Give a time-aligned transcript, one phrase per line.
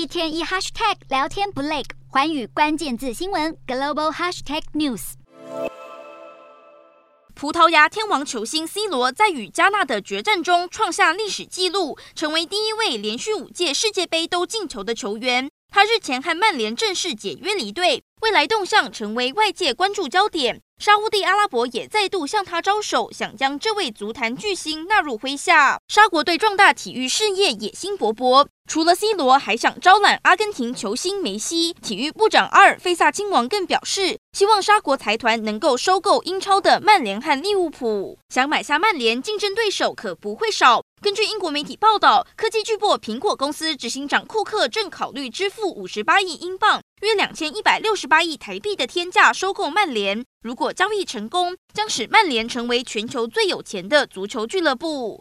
[0.00, 5.12] 一天一 hashtag 聊天不累，环宇关键字新闻 global hashtag news。
[7.34, 15.50] 葡萄牙天王球星 C 罗在与加纳的决战中创下历史纪录，成为第一位连续五届世界杯都进球的球员。
[15.68, 20.60] 他日前和曼联正式解约离队，未来动向成为外界关注焦点。
[20.78, 25.78] 沙乌地阿拉伯也再度向他招手，想将这位足坛巨星纳入麾下。
[25.88, 28.46] 沙国队壮大体育事业，野心勃勃。
[28.66, 31.74] 除了 C 罗，还想招揽阿根廷球星梅西。
[31.74, 38.18] 体育部长阿尔费萨亲王更表示，希望沙国财团能够收购英超的曼联和利物浦。
[38.28, 40.82] 想买下曼联，竞争对手可不会少。
[41.02, 46.80] 根据英国媒体报道，科技巨擘苹果公司执行长库克正考虑支付五十八亿英镑。
[47.00, 55.18] 约两千一百六十八亿台币的天价收购曼联，如果交易成功，将使曼联成为全球最有钱的足球俱乐部。